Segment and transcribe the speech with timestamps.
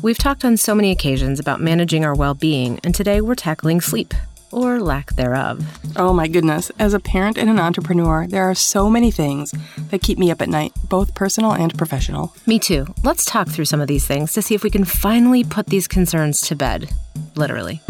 [0.00, 3.80] We've talked on so many occasions about managing our well being, and today we're tackling
[3.80, 4.14] sleep,
[4.52, 5.66] or lack thereof.
[5.96, 6.70] Oh my goodness.
[6.78, 9.52] As a parent and an entrepreneur, there are so many things
[9.90, 12.32] that keep me up at night, both personal and professional.
[12.46, 12.86] Me too.
[13.02, 15.88] Let's talk through some of these things to see if we can finally put these
[15.88, 16.88] concerns to bed.
[17.34, 17.80] Literally.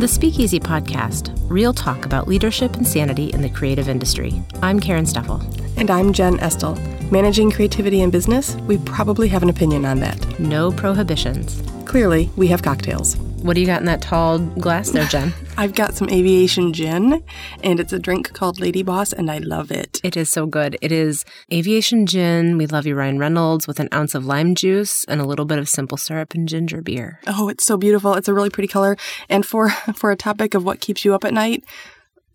[0.00, 4.42] The Speakeasy Podcast, real talk about leadership and sanity in the creative industry.
[4.62, 5.42] I'm Karen Steffel.
[5.76, 6.76] And I'm Jen Estel.
[7.10, 10.40] Managing creativity in business, we probably have an opinion on that.
[10.40, 11.62] No prohibitions.
[11.84, 13.18] Clearly, we have cocktails.
[13.42, 15.34] What do you got in that tall glass there, Jen?
[15.60, 17.22] I've got some aviation gin,
[17.62, 20.00] and it's a drink called Lady Boss, and I love it.
[20.02, 20.78] It is so good.
[20.80, 22.56] It is aviation gin.
[22.56, 25.58] We love you, Ryan Reynolds, with an ounce of lime juice and a little bit
[25.58, 27.20] of simple syrup and ginger beer.
[27.26, 28.14] Oh, it's so beautiful.
[28.14, 28.96] It's a really pretty color.
[29.28, 31.62] And for for a topic of what keeps you up at night,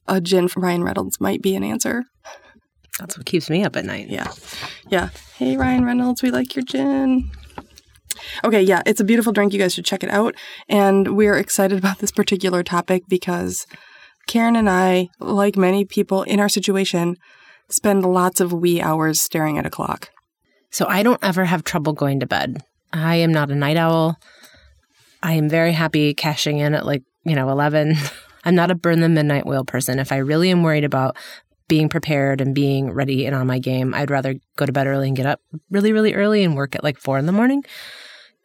[0.08, 2.04] a gin from Ryan Reynolds might be an answer.
[3.00, 4.08] That's what keeps me up at night.
[4.08, 4.32] Yeah.
[4.90, 5.10] Yeah.
[5.38, 7.32] Hey, Ryan Reynolds, we like your gin.
[8.44, 9.54] Okay, yeah, it's a beautiful drink.
[9.54, 10.36] You guys should check it out.
[10.68, 13.66] And we're excited about this particular topic because
[14.28, 17.18] Karen and I, like many people in our situation,
[17.70, 20.10] spend lots of wee hours staring at a clock.
[20.72, 22.64] So I don't ever have trouble going to bed.
[22.92, 24.18] I am not a night owl.
[25.24, 27.96] I am very happy cashing in at like, you know, 11.
[28.44, 30.00] I'm not a burn the midnight oil person.
[30.00, 31.18] If I really am worried about
[31.68, 35.08] being prepared and being ready and on my game, I'd rather go to bed early
[35.08, 37.64] and get up really, really early and work at like four in the morning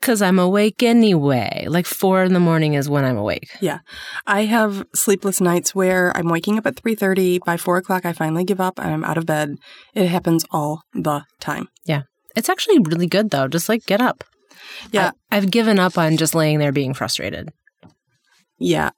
[0.01, 1.67] because I'm awake anyway.
[1.69, 3.51] Like four in the morning is when I'm awake.
[3.61, 3.81] Yeah.
[4.27, 7.45] I have sleepless nights where I'm waking up at 3.30.
[7.45, 9.57] By 4 o'clock, I finally give up and I'm out of bed.
[9.95, 11.69] It happens all the time.
[11.85, 12.03] Yeah.
[12.35, 13.49] It's actually really good though.
[13.49, 14.25] Just like get up.
[14.91, 15.11] Yeah.
[15.31, 17.51] I, I've given up on just laying there being frustrated.
[18.63, 18.91] Yeah,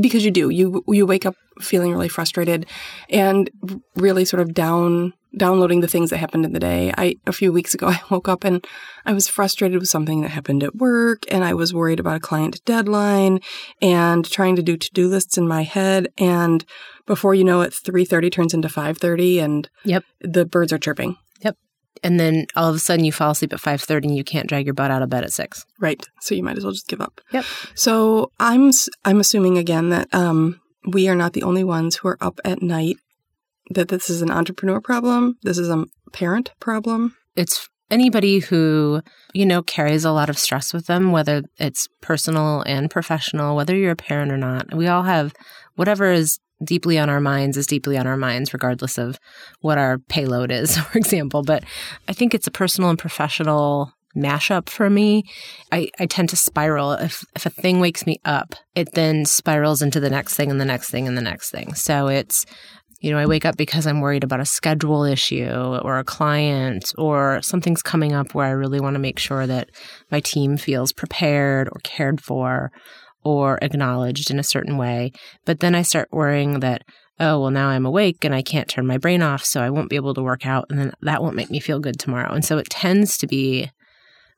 [0.00, 0.50] because you do.
[0.50, 2.66] You you wake up feeling really frustrated
[3.08, 3.48] and
[3.94, 6.92] really sort of down downloading the things that happened in the day.
[6.96, 8.64] I a few weeks ago I woke up and
[9.04, 12.20] I was frustrated with something that happened at work and I was worried about a
[12.20, 13.40] client deadline
[13.80, 16.64] and trying to do to-do lists in my head and
[17.06, 20.04] before you know it 3:30 turns into 5:30 and Yep.
[20.20, 21.16] the birds are chirping.
[21.42, 21.56] Yep.
[22.02, 24.66] And then all of a sudden you fall asleep at 5:30 and you can't drag
[24.66, 25.64] your butt out of bed at 6.
[25.78, 26.04] Right.
[26.20, 27.20] So you might as well just give up.
[27.32, 27.44] Yep.
[27.74, 28.70] So I'm
[29.04, 32.62] I'm assuming again that um, we are not the only ones who are up at
[32.62, 32.96] night.
[33.70, 35.38] That this is an entrepreneur problem.
[35.42, 37.16] This is a parent problem.
[37.34, 39.00] It's anybody who,
[39.32, 43.74] you know, carries a lot of stress with them, whether it's personal and professional, whether
[43.74, 44.74] you're a parent or not.
[44.74, 45.34] We all have
[45.76, 49.18] whatever is deeply on our minds is deeply on our minds, regardless of
[49.60, 51.42] what our payload is, for example.
[51.42, 51.64] But
[52.08, 55.24] I think it's a personal and professional mashup for me.
[55.72, 56.92] I, I tend to spiral.
[56.92, 60.60] If if a thing wakes me up, it then spirals into the next thing and
[60.60, 61.74] the next thing and the next thing.
[61.74, 62.46] So it's
[63.04, 66.90] you know, I wake up because I'm worried about a schedule issue or a client
[66.96, 69.68] or something's coming up where I really want to make sure that
[70.10, 72.72] my team feels prepared or cared for
[73.22, 75.12] or acknowledged in a certain way.
[75.44, 76.80] But then I start worrying that,
[77.20, 79.90] oh, well, now I'm awake and I can't turn my brain off, so I won't
[79.90, 80.64] be able to work out.
[80.70, 82.32] And then that won't make me feel good tomorrow.
[82.32, 83.68] And so it tends to be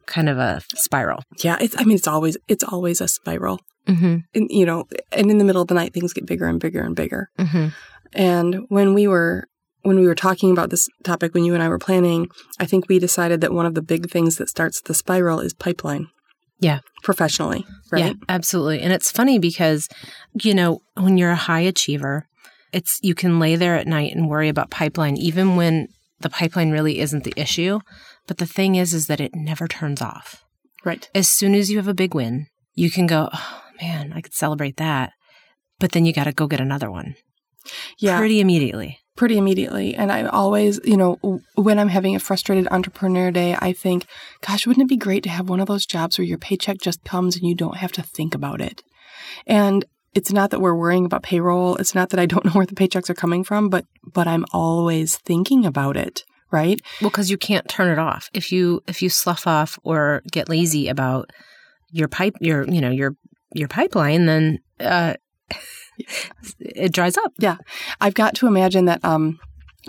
[0.07, 1.23] kind of a spiral.
[1.45, 1.79] Yeah, it's.
[1.79, 3.61] I mean, it's always it's always a spiral.
[3.87, 4.17] Mm-hmm.
[4.35, 6.83] And you know, and in the middle of the night, things get bigger and bigger
[6.83, 7.29] and bigger.
[7.39, 7.69] Mm-hmm.
[8.17, 9.47] And when we were
[9.83, 12.29] when we were talking about this topic, when you and I were planning,
[12.59, 15.55] I think we decided that one of the big things that starts the spiral is
[15.55, 16.09] pipeline.
[16.59, 16.81] Yeah.
[17.05, 18.07] Professionally, right?
[18.07, 18.81] Yeah, absolutely.
[18.81, 19.89] And it's funny because,
[20.43, 22.27] you know, when you're a high achiever,
[22.73, 25.87] it's you can lay there at night and worry about pipeline even when
[26.21, 27.79] the pipeline really isn't the issue.
[28.27, 30.43] But the thing is is that it never turns off.
[30.85, 31.09] Right.
[31.15, 34.35] As soon as you have a big win, you can go, "Oh man, I could
[34.35, 35.13] celebrate that."
[35.79, 37.15] But then you got to go get another one.
[37.99, 38.19] Yeah.
[38.19, 38.99] Pretty immediately.
[39.17, 39.95] pretty immediately.
[39.95, 44.07] And I always, you know, when I'm having a frustrated entrepreneur day, I think,
[44.43, 47.03] gosh, wouldn't it be great to have one of those jobs where your paycheck just
[47.05, 48.83] comes and you don't have to think about it?
[49.47, 49.85] And
[50.15, 51.77] it's not that we're worrying about payroll.
[51.77, 54.45] It's not that I don't know where the paychecks are coming from, but but I'm
[54.53, 56.81] always thinking about it, right?
[57.01, 58.29] Well, because you can't turn it off.
[58.33, 61.31] If you if you slough off or get lazy about
[61.91, 63.15] your pipe, your you know your
[63.55, 65.15] your pipeline, then uh,
[66.61, 67.33] it dries up.
[67.39, 67.57] Yeah.
[68.01, 69.39] I've got to imagine that um,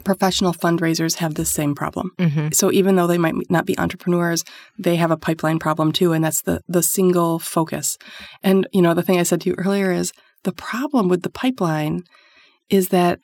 [0.04, 2.12] professional fundraisers have this same problem.
[2.18, 2.50] Mm-hmm.
[2.54, 4.44] So even though they might not be entrepreneurs,
[4.78, 7.98] they have a pipeline problem too, and that's the the single focus.
[8.44, 10.14] And you know, the thing I said to you earlier is
[10.44, 12.04] the problem with the pipeline
[12.70, 13.20] is that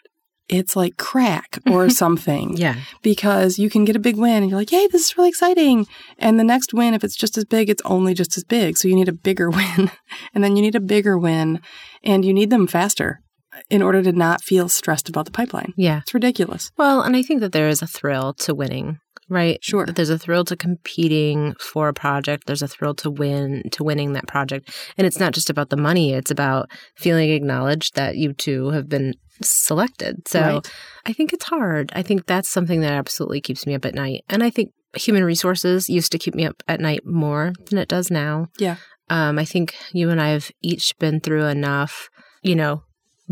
[0.50, 2.76] it's like crack or something Yeah.
[3.02, 5.88] because you can get a big win and you're like, "Yay, this is really exciting."
[6.20, 8.78] And the next win, if it's just as big, it's only just as big.
[8.78, 9.92] So you need a bigger win,
[10.34, 11.60] and then you need a bigger win,
[12.04, 13.22] and you need them faster
[13.70, 15.74] in order to not feel stressed about the pipeline.
[15.78, 16.00] Yeah.
[16.00, 16.72] It's ridiculous.
[16.76, 18.98] Well, and I think that there is a thrill to winning,
[19.34, 19.64] right?
[19.64, 19.86] Sure.
[19.86, 22.46] There's a thrill to competing for a project.
[22.46, 24.74] There's a thrill to win, to winning that project.
[24.98, 28.88] And it's not just about the money, it's about feeling acknowledged that you two have
[28.88, 30.28] been selected.
[30.28, 30.72] So Right.
[31.06, 31.92] I think it's hard.
[31.96, 34.24] I think that's something that absolutely keeps me up at night.
[34.30, 37.90] And I think human resources used to keep me up at night more than it
[37.90, 38.48] does now.
[38.60, 38.76] Yeah.
[39.10, 42.10] Um, I think you and I have each been through enough,
[42.42, 42.84] you know,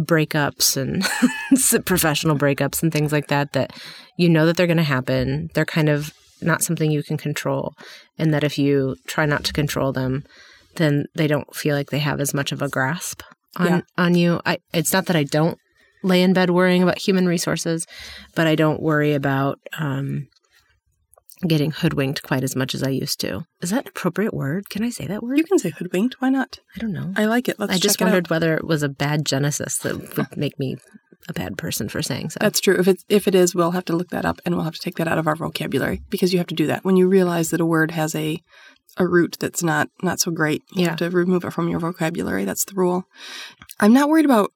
[0.05, 1.03] breakups and
[1.85, 3.71] professional breakups and things like that that
[4.17, 5.49] you know that they're going to happen.
[5.53, 7.73] They're kind of not something you can control.
[8.17, 10.23] And that if you try not to control them,
[10.75, 13.21] then they don't feel like they have as much of a grasp
[13.57, 13.81] on, Yeah.
[13.97, 14.41] on you.
[14.45, 15.57] I, it's not that I don't
[16.03, 17.85] lay in bed worrying about human resources,
[18.35, 20.27] but I don't worry about um,
[21.47, 23.45] getting hoodwinked quite as much as I used to.
[23.61, 24.69] Is that an appropriate word?
[24.69, 25.37] Can I say that word?
[25.37, 26.15] You can say hoodwinked.
[26.19, 26.59] Why not?
[26.75, 27.13] I don't know.
[27.15, 27.59] I like it.
[27.59, 28.13] Let's I just check it out.
[28.13, 30.77] wondered whether it was a bad genesis that would make me
[31.29, 32.37] a bad person for saying so.
[32.41, 32.77] That's true.
[32.79, 34.79] If it's if it is, we'll have to look that up and we'll have to
[34.81, 37.49] take that out of our vocabulary because you have to do that when you realize
[37.51, 38.41] that a word has a
[38.97, 40.63] a root that's not not so great.
[40.73, 40.89] You Yeah.
[40.89, 42.43] have to remove it from your vocabulary.
[42.45, 43.05] That's the rule.
[43.79, 44.51] I'm not worried about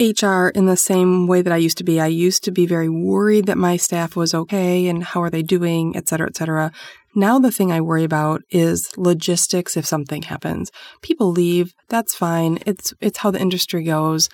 [0.00, 2.00] HR in the same way that I used to be.
[2.00, 5.42] I used to be very worried that my staff was okay and how are they
[5.42, 6.72] doing, et cetera, et cetera.
[7.14, 10.70] Now the thing I worry about is logistics if something happens.
[11.02, 12.58] People leave, that's fine.
[12.66, 14.28] It's it's how the industry goes.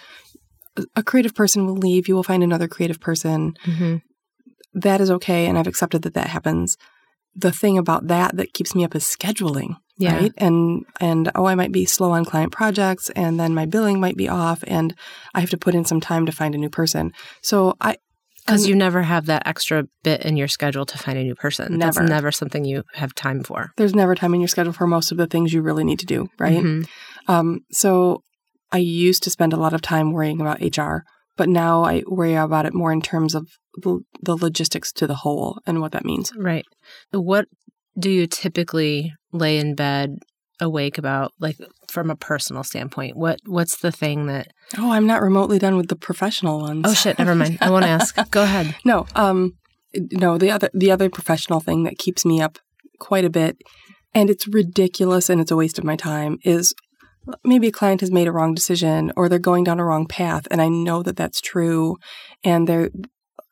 [0.94, 4.02] A creative person will leave, you will find another creative person Mhm.
[4.75, 6.76] that is okay and i've accepted that that happens
[7.37, 10.17] the thing about that that keeps me up is scheduling Yeah.
[10.17, 14.00] right and and oh i might be slow on client projects and then my billing
[14.00, 14.94] might be off and
[15.35, 17.12] i have to put in some time to find a new person
[17.43, 17.97] so i
[18.47, 21.67] Because you never have that extra bit in your schedule to find a new person.
[21.79, 22.00] Never.
[22.00, 23.61] That's never something you have time for.
[23.77, 26.06] there's never time in your schedule for most of the things you really need to
[26.06, 26.87] do right Mhm.
[27.35, 27.49] um
[27.82, 28.23] so
[28.73, 28.79] i
[29.09, 30.97] used to spend a lot of time worrying about hr
[31.37, 33.47] but now i worry about it more in terms of
[33.83, 36.65] the, logistics to the whole and what that means Right.
[37.12, 37.47] What
[37.99, 40.17] do you typically lay in bed
[40.61, 41.56] awake about, like
[41.88, 43.17] from a personal standpoint?
[43.17, 44.49] What What's the thing that?
[44.79, 47.19] oh i'm not remotely done with the professional ones Oh shit!
[47.19, 47.59] Never mind.
[47.61, 48.17] I won't ask.
[48.31, 48.75] Go ahead.
[48.85, 49.53] No, um,
[49.94, 50.39] no.
[50.39, 52.59] The other the other professional thing that keeps me up
[52.99, 53.59] quite a bit,
[54.15, 56.75] and it's ridiculous and it's a waste of my time, is
[57.44, 60.46] maybe a client has made a wrong decision or they're going down a wrong path,
[60.50, 61.96] and I know that that's true,
[62.44, 62.90] and they're.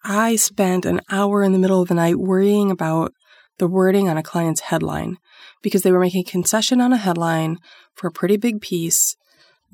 [0.06, 3.15] I spent an hour in the middle of the night worrying about
[3.59, 5.17] the wording on a client's headline
[5.62, 7.56] because they were making a concession on a headline
[7.94, 9.17] for a pretty big piece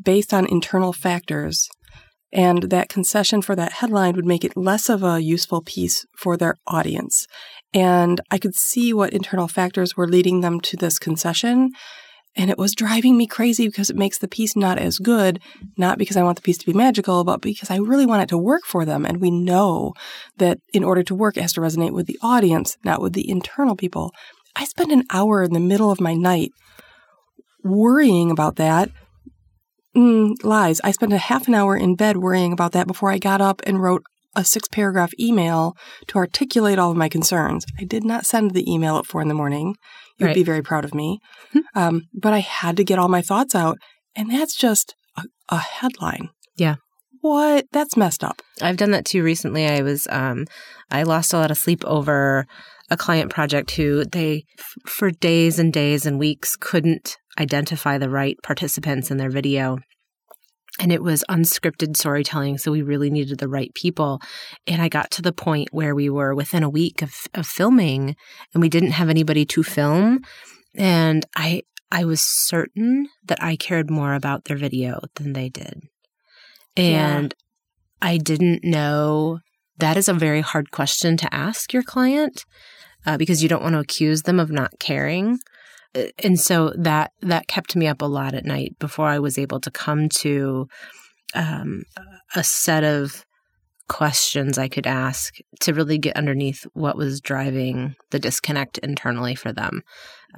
[0.01, 1.69] based on internal factors
[2.33, 6.37] and that concession for that headline would make it less of a useful piece for
[6.37, 7.27] their audience.
[7.75, 11.71] And I could see what internal factors were leading them to this concession.
[12.37, 15.41] And it was driving me crazy because it makes the piece not as good,
[15.77, 18.29] not because I want the piece to be magical, but because I really want it
[18.29, 19.05] to work for them.
[19.05, 19.95] And we know
[20.37, 23.29] that in order to work, it has to resonate with the audience, not with the
[23.29, 24.13] internal people.
[24.55, 26.53] I spent an hour in the middle of my night
[27.63, 28.91] worrying about that
[29.97, 30.81] Mm, lies.
[30.85, 33.61] I spent a half an hour in bed worrying about that before I got up
[33.65, 34.05] and wrote
[34.37, 37.67] a six paragraph email to articulate all of my concerns.
[37.81, 39.75] I did not send the email at four in the morning.
[40.21, 40.35] You'd Right.
[40.35, 41.19] be very proud of me.
[41.75, 43.79] um, but I had to get all my thoughts out.
[44.15, 46.29] And that's just a, a headline.
[46.57, 46.77] Yeah.
[47.23, 47.67] What?
[47.73, 48.41] That's messed up.
[48.63, 49.67] I've done that too recently.
[49.67, 50.47] I was um
[50.91, 52.47] I lost a lot of sleep over
[52.91, 58.09] a client project who they f- for days and days and weeks couldn't identify the
[58.11, 59.79] right participants in their video.
[60.81, 64.21] And it was unscripted storytelling, so we really needed the right people.
[64.67, 68.17] And I got to the point where we were within a week of, of filming
[68.55, 70.21] and we didn't have anybody to film.
[70.75, 75.83] And I I was certain that I cared more about their video than they did.
[76.77, 77.17] Yeah.
[77.17, 77.35] And
[78.01, 79.41] I didn't know
[79.79, 82.45] that is a very hard question to ask your client
[83.07, 85.39] uh, because you don't want to accuse them of not caring.
[86.23, 89.61] And so that that kept me up a lot at night before I was able
[89.61, 90.69] to come to
[91.35, 91.83] um,
[92.35, 93.25] a set of
[93.89, 99.53] questions I could ask to really get underneath what was driving the disconnect internally for
[99.53, 99.83] them.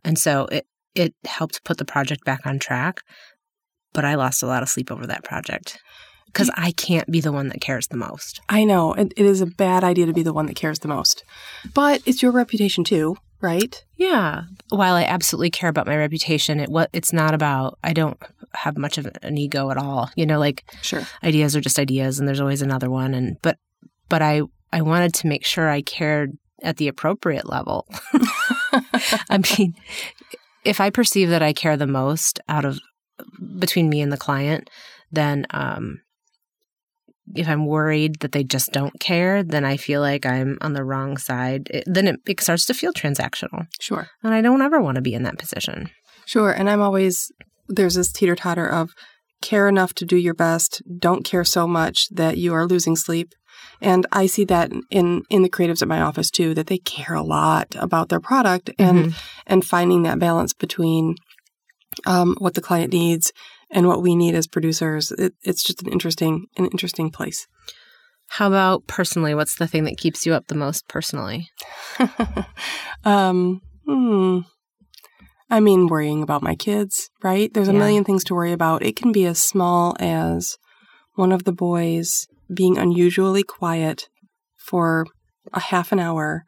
[0.04, 3.00] And so it it helped put the project back on track,
[3.92, 5.78] but I lost a lot of sleep over that project
[6.26, 8.40] because I can't be the one that cares the most.
[8.48, 10.88] I know it, it is a bad idea to be the one that cares the
[10.88, 11.22] most,
[11.74, 13.84] but it's your reputation too, right?
[13.96, 14.44] Yeah.
[14.70, 17.78] While I absolutely care about my reputation, it what it's not about.
[17.84, 18.18] I don't
[18.54, 20.10] have much of an ego at all.
[20.16, 21.02] You know, like Sure.
[21.22, 23.12] ideas are just ideas, and there's always another one.
[23.14, 23.58] And but
[24.08, 27.86] but I I wanted to make sure I cared at the appropriate level.
[29.28, 29.74] I mean,
[30.64, 32.78] if I perceive that I care the most out of
[33.58, 34.70] between me and the client,
[35.10, 36.00] then um,
[37.34, 40.84] if I'm worried that they just don't care, then I feel like I'm on the
[40.84, 41.68] wrong side.
[41.70, 43.66] It, then it, it starts to feel transactional.
[43.80, 44.08] Sure.
[44.22, 45.90] And I don't ever want to be in that position.
[46.26, 46.50] Sure.
[46.50, 47.30] And I'm always,
[47.68, 48.90] there's this teeter totter of
[49.40, 53.32] care enough to do your best, don't care so much that you are losing sleep.
[53.80, 57.14] And I see that in, in the creatives at my office too, that they care
[57.14, 59.14] a lot about their product and, Mhm.
[59.46, 61.16] and finding that balance between
[62.06, 63.32] um, what the client needs
[63.72, 65.10] and what we need as producers.
[65.12, 67.46] It, it's just an interesting, an interesting place.
[68.28, 69.34] How about personally?
[69.34, 71.48] What's the thing that keeps you up the most personally?
[73.04, 74.40] um, hmm.
[75.50, 77.52] I mean, worrying about my kids, right?
[77.52, 77.78] There's a Yeah.
[77.78, 78.82] million things to worry about.
[78.82, 80.56] It can be as small as
[81.14, 84.08] one of the boys being unusually quiet
[84.56, 85.04] for
[85.52, 86.44] a half an hour,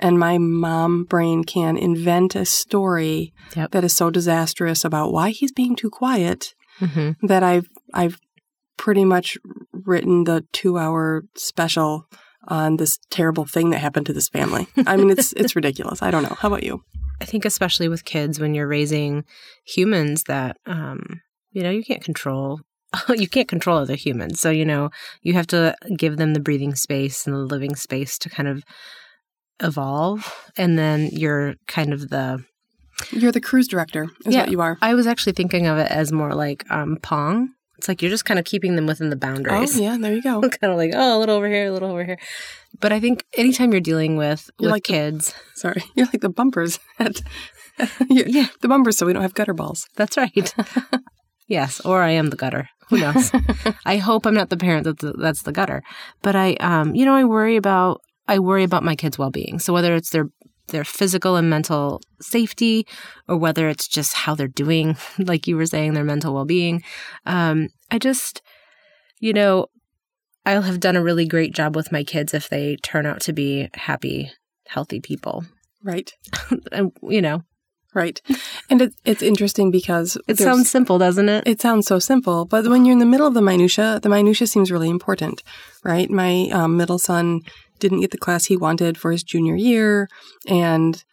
[0.00, 3.70] and my mom brain can invent a story Yep.
[3.70, 7.26] that is so disastrous about why he's being too quiet Mm-hmm.
[7.26, 8.18] that I've I've
[8.76, 9.36] pretty much
[9.72, 12.06] written the two hour special
[12.48, 14.66] on this terrible thing that happened to this family.
[14.86, 16.02] I mean, it's it's ridiculous.
[16.02, 16.36] I don't know.
[16.38, 16.82] How about you?
[17.20, 19.24] I think especially with kids when you're raising
[19.66, 21.20] humans that um
[21.52, 22.60] you know you can't control
[23.08, 24.40] you can't control other humans.
[24.40, 24.90] So you know
[25.22, 28.64] you have to give them the breathing space and the living space to kind of
[29.62, 32.42] evolve and then you're kind of the
[33.10, 34.40] You're the cruise director, is Yeah.
[34.42, 34.78] what you are.
[34.82, 37.50] I was actually thinking of it as more like um pong.
[37.78, 39.78] It's like you're just kind of keeping them within the boundaries.
[39.78, 40.40] Oh, yeah, there you go.
[40.60, 42.18] kind of like oh a little over here, a little over here.
[42.80, 46.20] But I think anytime you're dealing with You're with like the- kids, Sorry, you're like
[46.20, 47.20] the bumpers at
[48.08, 48.46] Yeah.
[48.60, 49.86] the bumpers, so we don't have gutter balls.
[49.96, 50.54] That's right.
[51.48, 52.68] yes, or I am the gutter.
[52.90, 53.30] Who knows?
[53.86, 55.82] I hope I'm not the parent that's the, that's the gutter.
[56.22, 59.58] But I, um, you know, I worry about I worry about my kids' well being.
[59.58, 60.26] So whether it's their
[60.70, 62.86] their physical and mental safety,
[63.28, 66.82] or whether it's just how they're doing, like you were saying, their mental well being,
[67.26, 68.42] um, I just,
[69.18, 69.66] you know,
[70.46, 73.32] I'll have done a really great job with my kids if they turn out to
[73.32, 74.32] be happy,
[74.66, 75.44] healthy people.
[75.82, 76.12] Right,
[76.72, 77.42] And you know,
[77.94, 78.20] right.
[78.68, 81.44] And it, it's interesting because it sounds simple, doesn't it?
[81.46, 84.46] It sounds so simple, but when you're in the middle of the minutia, the minutia
[84.46, 85.42] seems really important,
[85.84, 86.10] right?
[86.10, 87.40] My um, middle son
[87.80, 90.08] didn't get the class he wanted for his junior year,
[90.46, 91.04] and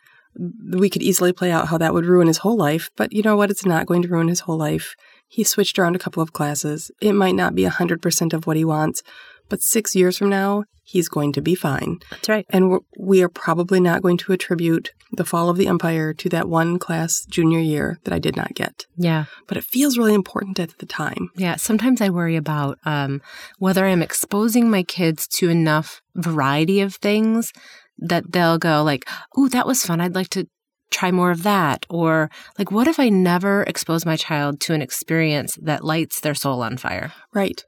[0.72, 2.90] we could easily play out how that would ruin his whole life.
[2.96, 3.50] But you know what?
[3.50, 4.96] It's not going to ruin his whole life.
[5.28, 6.92] He switched around a couple of classes.
[7.02, 9.02] It might not be 100% of what he wants,
[9.50, 12.00] but six years from now, he's going to be fine.
[12.12, 12.46] That's right.
[12.50, 16.30] And we're, we are probably not going to attribute the fall of the empire to
[16.30, 19.26] that one class junior year that I did not get Yeah.
[19.48, 21.30] but it feels really important at the time.
[21.36, 23.22] Yeah, sometimes I worry about um,
[23.60, 27.52] whether I'm exposing my kids to enough variety of things
[28.00, 30.02] that they'll go like, "Ooh, that was fun.
[30.02, 30.48] I'd like to
[30.92, 34.82] try more of that." Or like, what if I never expose my child to an
[34.82, 37.12] experience that lights their soul on fire?
[37.34, 37.64] Right.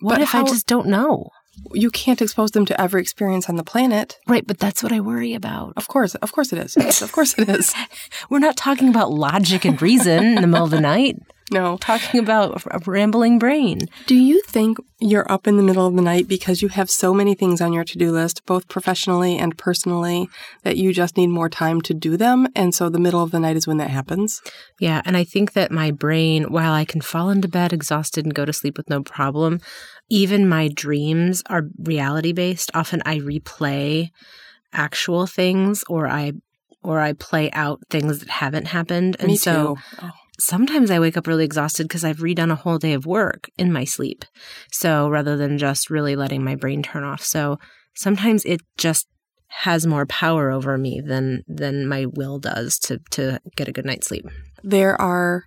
[0.00, 1.30] What But if I just don't know?
[1.72, 4.18] You can't expose them to every experience on the planet.
[4.28, 5.72] Right, but that's what I worry about.
[5.76, 6.76] Of course, of course it is.
[7.02, 7.74] of course it is.
[8.30, 11.16] We're not talking about logic and reason in the middle of the night.
[11.50, 11.76] No.
[11.80, 13.80] Talking about a rambling brain.
[14.06, 17.14] Do you think you're up in the middle of the night because you have so
[17.14, 20.28] many things on your to-do list, both professionally and personally,
[20.64, 23.38] that you just need more time to do them, and so the middle of the
[23.38, 24.42] night is when that happens?
[24.80, 28.34] Yeah, and I think that my brain, while I can fall into bed exhausted and
[28.34, 29.60] go to sleep with no problem,
[30.08, 32.70] even my dreams are reality based.
[32.74, 34.10] Often I replay
[34.72, 36.32] actual things or I
[36.82, 39.16] or I play out things that haven't happened.
[39.20, 39.76] And so.
[40.02, 43.48] Oh, sometimes I wake up really exhausted because I've redone a whole day of work
[43.56, 44.24] in my sleep.
[44.72, 47.22] So rather than just really letting my brain turn off.
[47.22, 47.58] So
[47.94, 49.06] sometimes it just
[49.48, 53.86] has more power over me than than my will does to to get a good
[53.86, 54.26] night's sleep.
[54.64, 55.44] there are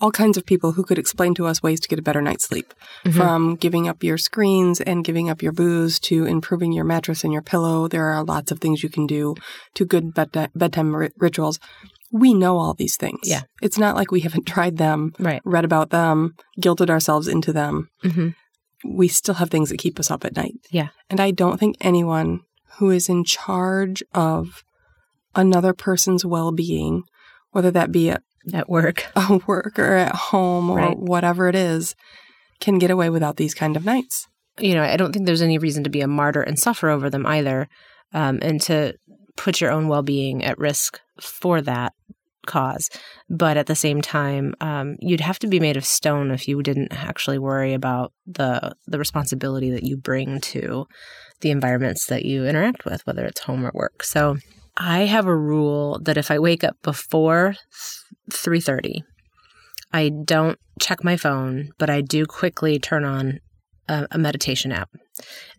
[0.00, 2.44] all kinds of people who could explain to us ways to get a better night's
[2.44, 2.74] sleep.
[3.04, 3.14] Mhm.
[3.14, 7.32] From giving up your screens and giving up your booze to improving your mattress and
[7.32, 9.34] your pillow, there are lots of things you can do
[9.74, 11.58] to good bed- bedtime ri- rituals.
[12.12, 13.20] We know all these things.
[13.24, 13.42] Yeah.
[13.62, 15.42] It's not like we haven't tried them, Right.
[15.44, 17.88] read about them, guilted ourselves into them.
[18.02, 18.28] hmm
[18.84, 20.54] We still have things that keep us up at night.
[20.70, 20.88] Yeah.
[21.10, 22.40] And I don't think anyone
[22.78, 24.62] who is in charge of
[25.34, 27.02] another person's well being,
[27.52, 29.06] whether that be at At work.
[29.16, 30.98] a work or at home or Right.
[30.98, 31.94] whatever it is,
[32.60, 34.26] can get away without these kind of nights.
[34.58, 37.10] you know, I don't think there's any reason to be a martyr and suffer over
[37.10, 37.66] them either,
[38.12, 38.94] um, and to
[39.36, 41.92] put your own well being at risk for that
[42.46, 42.90] cause.
[43.28, 46.62] But at the same time, um, you'd have to be made of stone if you
[46.62, 50.86] didn't actually worry about the the responsibility that you bring to
[51.40, 54.02] the environments that you interact with, whether it's home or work.
[54.02, 54.36] So
[54.76, 57.54] I have a rule that if I wake up before
[58.32, 59.04] three thirty,
[59.92, 63.40] I don't check my phone, but I do quickly turn on
[63.88, 64.90] a, a meditation app,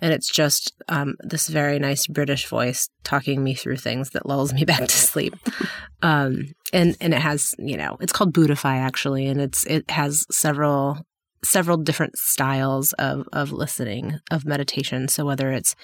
[0.01, 4.53] and it's just um, this very nice British voice talking me through things that lulls
[4.53, 5.35] me back to sleep.
[6.01, 10.25] Um, and and it has you know it's called Buddhify actually, and it's it has
[10.31, 11.05] several
[11.43, 15.07] several different styles of of listening of meditation.
[15.07, 15.75] So whether it's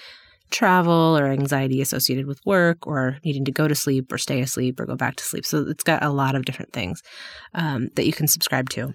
[0.52, 4.78] travel or anxiety associated with work or needing to go to sleep or stay asleep
[4.78, 5.44] or go back to sleep.
[5.46, 7.02] So it's got a lot of different things
[7.54, 8.92] um, that you can subscribe to.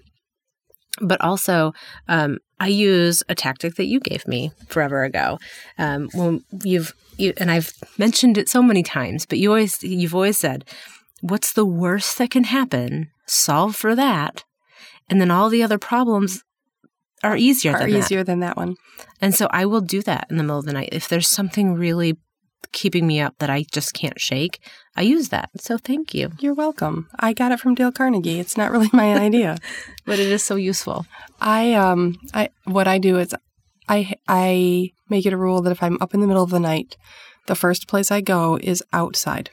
[1.00, 1.72] But also,
[2.08, 5.38] um, I use a tactic that you gave me forever ago.
[5.78, 10.14] Um, when you've you, and I've mentioned it so many times, but you always you've
[10.14, 10.64] always said,
[11.20, 13.10] "What's the worst that can happen?
[13.26, 14.44] Solve for that,
[15.08, 16.42] and then all the other problems
[17.22, 18.26] are easier are than easier that.
[18.26, 18.76] than that one.
[19.20, 20.90] And so I will do that in the middle of the night.
[20.92, 22.16] If there's something really
[22.72, 24.60] keeping me up that I just can't shake,
[24.96, 25.50] I use that.
[25.58, 26.32] So thank you.
[26.40, 27.08] You're welcome.
[27.18, 28.40] I got it from Dale Carnegie.
[28.40, 29.58] It's not really my idea,
[30.04, 31.06] but it is so useful.
[31.40, 33.34] I um I what I do is
[33.88, 36.60] I I make it a rule that if I'm up in the middle of the
[36.60, 36.96] night,
[37.46, 39.50] the first place I go is outside.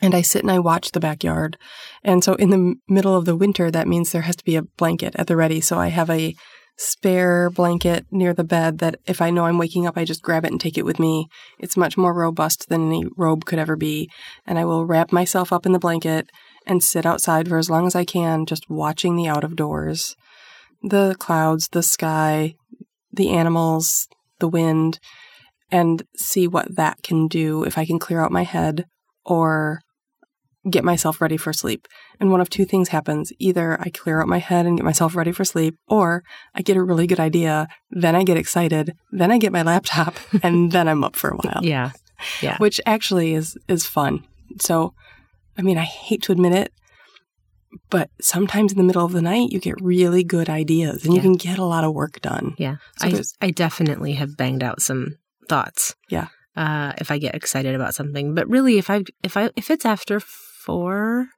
[0.00, 1.56] And I sit and I watch the backyard.
[2.02, 4.62] And so in the middle of the winter, that means there has to be a
[4.62, 5.60] blanket at the ready.
[5.60, 6.34] So I have a
[6.76, 10.44] spare blanket near the bed that if I know I'm waking up, I just grab
[10.44, 11.28] it and take it with me.
[11.58, 14.10] It's much more robust than any robe could ever be.
[14.46, 16.28] And I will wrap myself up in the blanket
[16.66, 20.16] and sit outside for as long as I can, just watching the out of doors
[20.82, 22.54] the clouds, the sky,
[23.12, 24.08] the animals,
[24.40, 24.98] the wind,
[25.70, 28.84] and see what that can do if I can clear out my head
[29.24, 29.80] or
[30.70, 31.88] get myself ready for sleep.
[32.20, 33.32] And one of two things happens.
[33.38, 36.22] Either I clear out my head and get myself ready for sleep, or
[36.54, 40.16] I get a really good idea, then I get excited, then I get my laptop,
[40.42, 41.60] and then I'm up for a while.
[41.62, 41.92] Yeah.
[42.40, 42.56] Yeah.
[42.58, 44.24] Which actually is is fun.
[44.60, 44.94] So
[45.58, 46.72] I mean, I hate to admit it,
[47.90, 51.20] but sometimes in the middle of the night you get really good ideas and you
[51.20, 52.54] can get a lot of work done.
[52.58, 52.76] Yeah.
[52.98, 55.94] So I, I definitely have banged out some thoughts.
[56.08, 56.28] Yeah.
[56.54, 59.86] Uh, if I get excited about something, but really, if I if I if it's
[59.86, 60.20] after
[60.64, 61.28] four,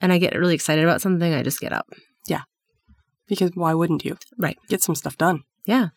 [0.00, 1.86] and I get really excited about something, I just get up.
[2.26, 2.42] Yeah.
[3.28, 4.16] Because why wouldn't you?
[4.38, 4.58] Right.
[4.68, 5.42] Get some stuff done.
[5.66, 5.88] Yeah.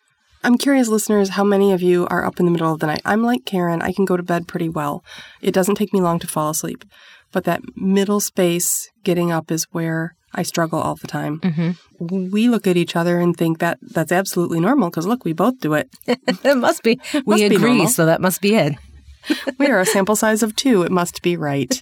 [0.44, 3.02] I'm curious, listeners, how many of you are up in the middle of the night?
[3.04, 5.04] I'm like Karen, I can go to bed pretty well.
[5.42, 6.86] It doesn't take me long to fall asleep.
[7.32, 11.40] But that middle space getting up is where I struggle all the time.
[11.40, 12.30] Mm-hmm.
[12.30, 15.60] We look at each other and think that that's absolutely normal because look, we both
[15.60, 15.90] do it.
[16.08, 17.00] it must be.
[17.14, 17.88] Must we be agree, normal.
[17.88, 18.76] so that must be it.
[19.58, 20.84] we are a sample size of two.
[20.84, 21.82] It must be right.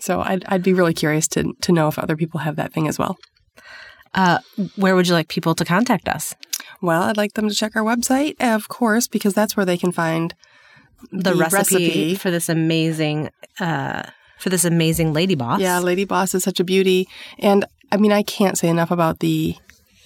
[0.00, 2.88] So I'd, I'd be really curious to, to know if other people have that thing
[2.88, 3.16] as well.
[4.14, 4.38] Uh,
[4.76, 6.34] where would you like people to contact us?
[6.82, 9.92] Well, I'd like them to check our website, of course, because that's where they can
[9.92, 10.34] find
[11.12, 14.02] The, recipe, for this amazing, uh,
[14.38, 15.60] for this amazing lady boss.
[15.60, 17.06] Yeah, Lady Boss is such a beauty.
[17.38, 19.56] And I mean, I can't say enough about the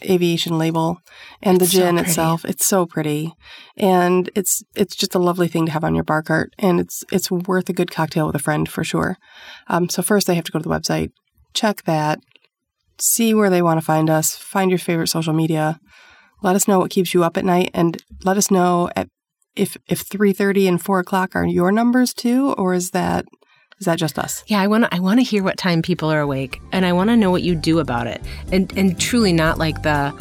[0.04, 0.98] aviation label
[1.42, 2.08] and It's the so gin pretty.
[2.10, 2.44] itself.
[2.44, 3.32] It's so pretty.
[3.76, 7.04] And it's it's just a lovely thing to have on your bar cart and it's
[7.12, 9.16] it's worth a good cocktail with a friend for sure.
[9.68, 11.10] Um, so first they have to go to the website,
[11.54, 12.18] check that,
[12.98, 15.78] see where they want to find us, find your favorite social media.
[16.42, 19.08] Let us know what keeps you up at night and let us know at
[19.56, 23.24] if if three thirty and four o'clock are your numbers too, or is that
[23.78, 24.44] is that just us?
[24.46, 24.94] Yeah, I want to.
[24.94, 27.42] I want to hear what time people are awake, and I want to know what
[27.42, 30.12] you do about it, and and truly not like the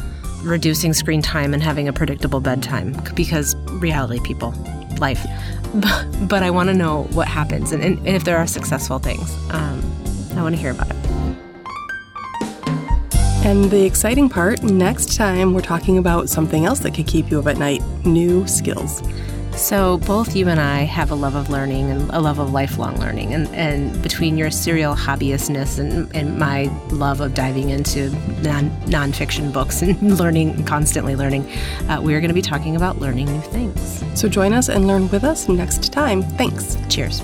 [0.42, 4.54] reducing screen time and having a predictable bedtime because reality, people,
[4.98, 5.24] life.
[5.74, 9.00] But, but I want to know what happens and, and, and if there are successful
[9.00, 9.28] things.
[9.50, 9.82] Um,
[10.36, 10.96] I want to hear about it.
[13.44, 17.40] And the exciting part, next time we're talking about something else that could keep you
[17.40, 19.02] up at night new skills.
[19.56, 22.98] So both you and I have a love of learning and a love of lifelong
[22.98, 28.10] learning, and, and between your serial hobbyistness and, and my love of diving into
[28.42, 31.50] non nonfiction books and learning, constantly learning,
[31.88, 34.04] uh, we are going to be talking about learning new things.
[34.14, 36.22] So join us and learn with us next time.
[36.22, 36.76] Thanks.
[36.88, 37.22] Cheers.